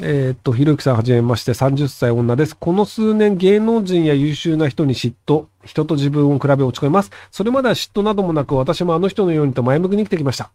[0.00, 2.56] えーっと、ひろゆきさんはじめまして、30歳女です。
[2.56, 7.10] この数年、芸能人や優秀な人に嫉妬、人と自分を比べ落ち込みます。
[7.30, 10.50] それまでは嫉妬などもなく、私もあの人のようにと前向きに生きてきました。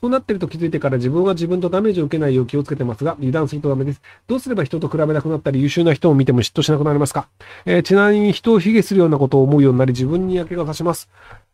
[0.00, 4.00] そうなってると気づいてから自分は自分とダメージを受けないよう気をつけてますが、油断するとダメです。
[4.26, 7.28] どうすれば人と比べなくなったり、優秀な人を見ても嫉妬しなくなりますか、
[7.66, 11.08] えーちなみに人を卑下するようなことを思うようになり、自分に嫌気がさします。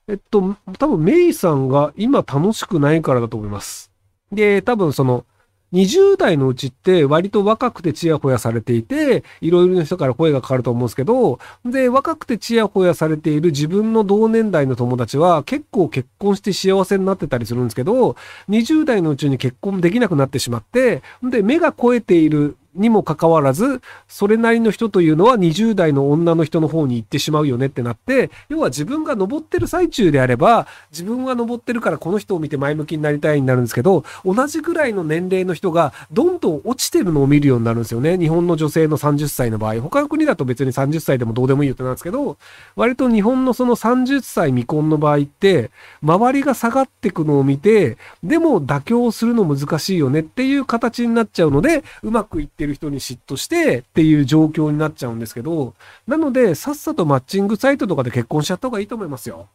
[0.08, 3.90] えっと、多分メイさんが今楽しくないからだと思います。
[4.32, 5.24] で、多分その、
[5.72, 18.16] 20代のうちって割と若くてちやほやされていて、いろいろな人から声がかかると思うんですけど、で、若くてちやほやされている自分の同年代の友達は結構結婚して幸せになってたりするんですけど、
[18.48, 38.18] 20代のうちに結婚できなくなってしまって、で、目が肥えているにもかかわらず、それなりの人というのは20代の女の人の方に行ってしまうよねってなって、要は自分が登ってる最中であれば、自分が登ってるからこの人を見て前向きになりたいになるんですけど、同じぐらいの年齢の人がどんどん落ちてるのを見るようになるんですよね。
[38.18, 39.80] 日本の女性の30歳の場合。
[39.80, 42.36] 他の国だと別に30歳でもどうでもいいよってなんですけど、
[42.74, 45.70] 割と日本のその30歳未婚の場合って、
[46.02, 55.74] 周りが下がってくのを見て、でも妥協するの難しいよねっていう形になっちゃうので、うまくいってるる人に嫉妬してっていう状況になっちゃうんですけど、
[56.06, 59.48] なので、さっさとマッチングサイトとかで結婚しちゃった方がいいと思いますよ。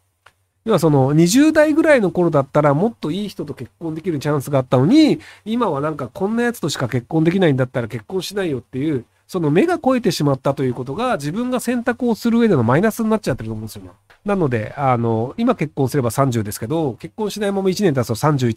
[0.64, 13.92] 要はその20代ぐらいの頃だったらもっといい人と結婚できるチャンスがあったのに、今はなんかこんなやつとしか結婚できないんだったら結婚しないよっていう、その目が超えてしまったということが自分が選択をする上でのマイナスになっちゃってると思うんですよね。
[14.24, 18.50] なので、あの、今結婚すれば30ですけど、結婚しないまま1年経つと31、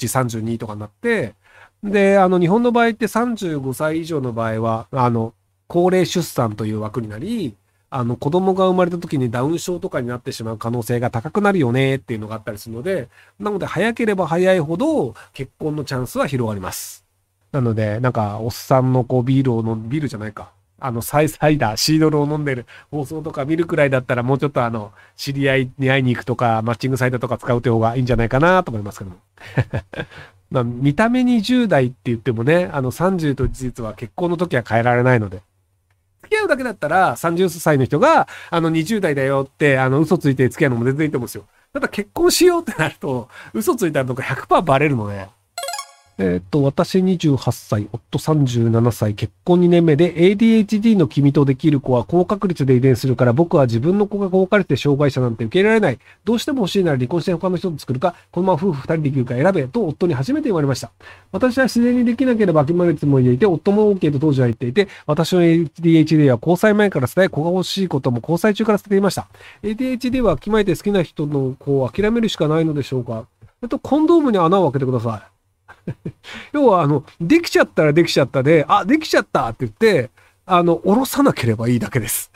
[0.42, 1.34] 32とかになって、
[1.84, 5.34] で、あの、日本の場合って35歳以上の場合は、あの、
[5.68, 7.56] 高齢出産という枠になり、
[7.90, 17.04] あの、子供が生まれた時にダウン症とかになってしまう可能性が高くなるよねっていうのがあったりするので、なので早ければ早いほど結婚のチャンスは広がります。
[17.52, 20.50] なので、なんか、おっさんのこうビールを飲ん、ビールじゃないか。
[20.80, 29.16] あの、サイサイダー、シードルを飲んでる放送とか見るくらいだったら、もうちょっとあの、知り合いに会いに行くとか、マッチングサイトとか使う手方がいいんじゃないかなと思いますけども。
[30.50, 35.42] まあ、見た目20代って言ってもね、あの30と事実は結婚の時は変えられないので。
[36.24, 41.44] 付き合うだけだったら30歳の人があの20代だよってあの嘘ついて付き合うのも全然いいと思うんですよ。
[41.72, 45.28] ただ結婚しようってなると嘘ついたのとか100%バレるのね。
[46.16, 55.98] えーっと、私28歳、夫37歳、結婚2年目で ADHD の君とできる子は高確率で遺伝するから僕は自分の子が高確率で障害者なんて受け入れられない。
[56.24, 60.92] どうしても欲しいなら離婚して他の人と作るか、このまま夫婦2人できるか選べと夫に初めて言われました。
[61.32, 69.26] 私は自然にできなければ諦めるつもりでいて、夫も OK と当時は言っていて、私の ADHD は交際前から伝え、子が欲しいことも交際中から捨てていました。
[69.64, 73.26] ADHD は決まえて好きな人の子を諦めるしかないのでしょうか。
[73.62, 75.33] えっと、コンドームに穴を開けてください。
[76.52, 80.10] 要は、あの、できちゃったらできちゃったで、あ、できちゃったって言って、
[80.46, 82.30] あの、下ろさなければいいだけです。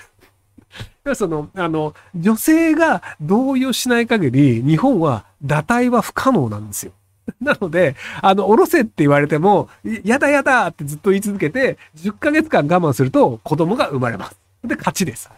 [1.05, 6.93] 要はその、あの、女性が同意をしない限り、日本は堕胎は不可能なんですよ。
[7.41, 9.69] なので、あの、下ろせって言われても、
[10.05, 14.39] やだやだってずっと言い続けて、10ヶ月間我慢すると子供が生まれます。
[14.65, 15.31] で、勝ちです。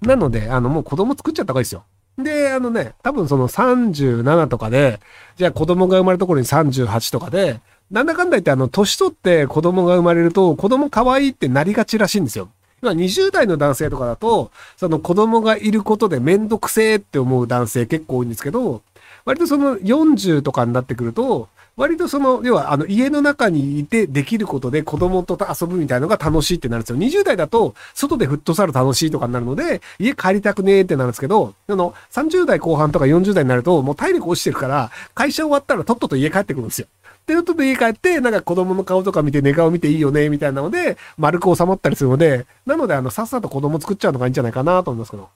[0.00, 1.84] なので、あの、もう子供作っちゃった方がいいですよ。
[2.18, 5.00] で、あのね、多分その37とかで、
[5.36, 12.48] じゃあ子供が生まれた頃に38とかで、なんだかんだ言ってあの、年取って子供が生まれると、子供可愛いってなりがちらしいんですよ。
[12.82, 18.82] 今20代の男性とかだと、その子供がいることでめんどくせえって思う男性結構多いんですけど、
[19.24, 26.98] 割とその40とかになってくると、割とその、要はあの家の中にいてできることで子供と遊ぶみたいなのが楽しいってなるんですよ。
[26.98, 36.86] 20代だと外でフットサル楽しいとかになるので、家帰りたくねえってなるんですけど、あの30代後半とか40代になるともう体力落ちてるから、会社終わったらとっとと家帰ってくるんですよ。
[37.26, 45.28] で、とっとと家帰って、なんか子供の顔とか見て寝顔見ていいよね、みたいなので、丸く収まったりするので、なので、あの、さっさと子供作っちゃうのがいいんじゃないかなと思いますけど。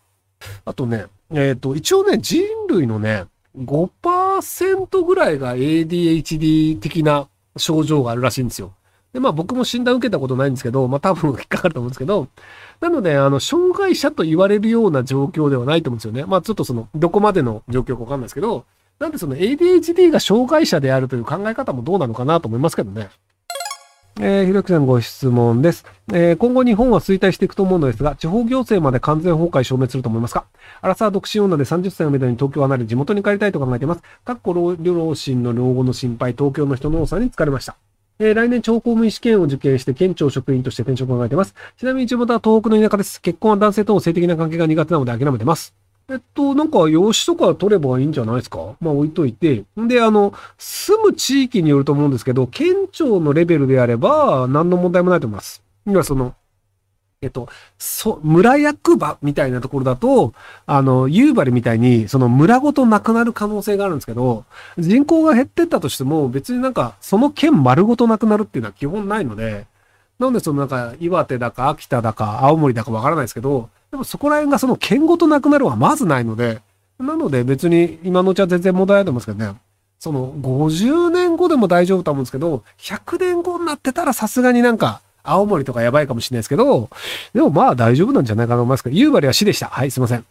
[0.64, 3.24] あとね、えっ、と、一応ね、人類のね、
[3.56, 3.88] 5%
[5.04, 8.72] ぐらいが ADHD 的な症状があるらしいんですよ。
[9.12, 12.28] で、まあ僕も診断受けたことないんですけど、まあ多分引っかかると思うんですけど、
[12.80, 16.24] なので、あの、障害者と言われるような状況ではないと思うんですよね。
[16.26, 18.64] まあちょっとその、どこまでの状況かわかんないですけど、
[18.98, 23.10] なんでその ADHD が障害者であるという考え方もどうなのかなと思いますけどね。
[24.18, 25.84] えー、ひろきさんご質問です。
[26.14, 30.46] えー今後日本は衰退していくと思うのですが、地方行政まで完全崩壊消滅すると思いますか？
[30.80, 34.02] アラサー独身女で30歳をめどに東京を離れ地元に帰りたいと考えています。
[34.24, 37.76] かっこ老両親の老後の心配、東京の人の多さに疲れました。
[38.18, 41.54] えー来年超公務員試験を受験して県庁職員として転職を考えています。
[41.76, 43.20] ちなみに地元は東北の田舎です。
[43.20, 45.74] 結婚は男性との性的な関係が苦手なので諦めてます。
[46.08, 48.76] えっと、なんか、用紙とか取ればいいんじゃないですか？
[48.80, 49.64] まあ、置いといて。
[49.80, 55.64] んで、あの、住む地域によると思うんですけど、県庁のレベルであれば、何の問題もないと思います。
[55.84, 56.34] 今、その、
[57.22, 60.32] えっと、そ、村役場みたいなところだと、
[60.66, 64.44] あの、夕張みたいに、その村ごとなくなる可能性があるんですけど、
[64.78, 69.66] 人口が減ってったとしても、別になんか、その県丸ごとなくなるっていうのは基本ないので、
[70.20, 76.60] なので、そのなんか、岩手だか秋田だか青森だかわからないですけど、でもそこら辺がその剣ごとなくなるはまずないので、
[76.98, 79.58] なので別に今のうちは全然問題ないと思うんですけどね。
[79.98, 86.90] その50年後でも大丈夫と思うんですけど、100年後になってたらさすがになんか青森とかやばいかもしれないですけど、
[87.32, 89.68] でもまあ大丈夫なんじゃないかなと思いますけど、夕張は死でした。
[89.68, 90.26] はい、すいません。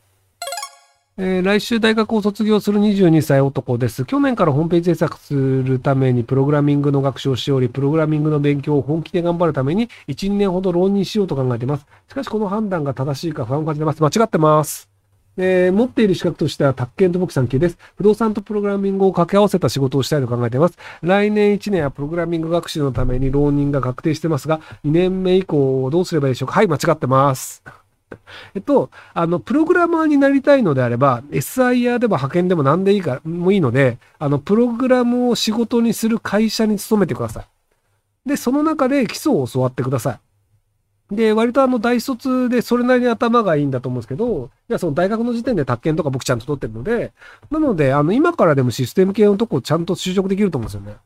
[1.17, 4.03] えー、来週大学を卒業する22歳男です。
[4.03, 11.85] 去年からホームページ制作するためにプログラミングの学習をしており、プログラミングの勉強を本気で頑張るために1、2年ほど浪人しようと考えています。
[12.09, 14.03] しかしこの判断が正しいか不安を感じてます。
[14.03, 14.89] 間違ってます。
[15.37, 17.77] えー、持っている資格としては、宅建と簿記3級です。
[17.95, 20.77] 不動産とプログラミングを掛け合わせた仕事をしたいと考えています。
[21.01, 27.84] 来年1年はプログラミング学習のために浪人が確定してますが、2年目以降どうすればいいでしょうかはい、間違ってます。
[28.55, 37.45] えっと、あの、プログラマーになりたいのであれば、SIR でも派遣でも何でいいか、もいいので、あの、プログラムを仕事にする会社に勤めてください。
[38.25, 40.19] で、その中で基礎を教わってください。
[41.15, 47.13] で、割とあの、大卒でそれなりに頭がいいんだと思うんですけど、いや、その大学の時点で宅建とか僕ちゃんと取ってるので、
[47.51, 50.97] なので、あの、今からでもシステム系のとこちゃんと就職できると思うんですよね。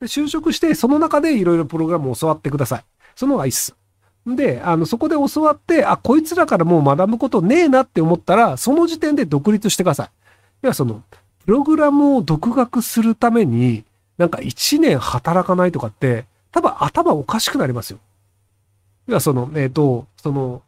[0.00, 2.84] で、就職して、その中でいろいろプログラムを教わってください。
[3.14, 3.74] その方がいいっす。
[4.26, 10.10] で、あの、そこで教わって、あ、こいつらからもう学ぶことねえなって思ったら、その時点で独立してください。
[10.62, 11.02] 要はその、
[11.44, 13.84] プログラムを独学するために、
[14.18, 17.98] なんか1年働かないとかって、多分頭おかしくなりますよ。
[19.06, 20.62] 要はその、えっ、ー、と、その、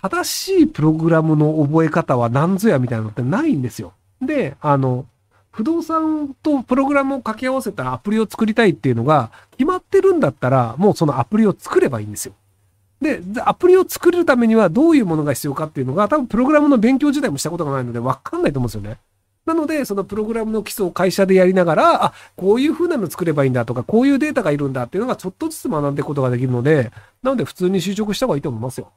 [0.00, 3.92] 正しいプログラムの覚え方は何ぞやみたいなのってないんですよ。
[4.22, 5.04] で、あの、
[5.50, 12.34] 不動産とプログラムを掛け合わせたアプリを作りたいっていうのが決まってるんだったら、もうそのアプリを作ればいいんですよ。
[13.00, 18.98] で、アプリを作るためにはどういうものが必要かっていうのが、多分プログラムの勉強自体もしたことがないのでわかんないと思うんですよね。
[19.46, 26.92] なので、そのプログラムの基礎を会社でやりながら、あ、こういう風なの作ればいいんだとか、こういうデータがいるんだっていうのがちょっとずつ学んでいくことができるので、
[27.22, 28.90] なので普通に就職した方がいいと思いますよ。